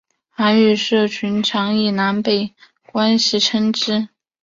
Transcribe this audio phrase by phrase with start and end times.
[0.31, 2.55] 韩语社群常以南北
[2.91, 4.09] 关系称之。